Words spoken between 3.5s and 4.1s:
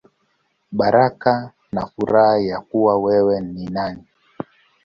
Nani.